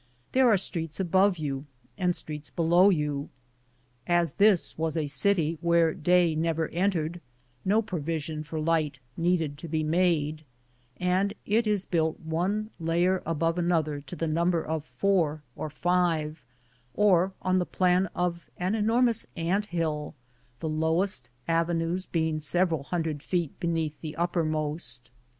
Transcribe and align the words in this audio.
There 0.31 0.49
are 0.51 0.57
streets 0.57 0.99
above 0.99 1.37
you 1.37 1.67
and 1.95 2.15
streets 2.15 2.49
below 2.49 2.89
you. 2.89 3.29
As 4.07 4.31
this 4.31 4.75
was 4.75 4.97
a 4.97 5.05
city 5.05 5.59
where 5.61 5.93
day 5.93 6.33
never 6.33 6.69
en 6.69 6.89
tered, 6.89 7.21
no 7.63 7.83
provision 7.83 8.43
for 8.43 8.59
light 8.59 8.97
needed 9.15 9.59
to 9.59 9.67
be 9.67 9.83
made, 9.83 10.43
and 10.97 11.35
it 11.45 11.67
is 11.67 11.85
built 11.85 12.19
one 12.19 12.71
layer 12.79 13.21
above 13.27 13.59
another 13.59 14.01
to 14.01 14.15
the 14.15 14.25
number 14.27 14.65
of 14.65 14.85
four 14.85 15.43
or 15.55 15.69
five, 15.69 16.43
or 16.95 17.33
on 17.43 17.59
the 17.59 17.65
plan 17.67 18.07
of 18.15 18.49
an 18.57 18.73
enormous 18.73 19.27
ant 19.37 19.67
hill, 19.67 20.15
the 20.61 20.67
lowest 20.69 21.29
avenues 21.47 22.07
being 22.07 22.39
sev 22.39 22.69
eral 22.69 22.85
hundred 22.85 23.21
feet 23.21 23.59
beneath 23.59 24.01
the 24.01 24.15
uppermost. 24.15 25.11